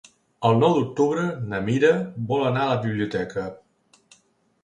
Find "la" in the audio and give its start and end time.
2.71-2.79